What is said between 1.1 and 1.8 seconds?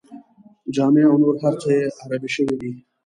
نور هر څه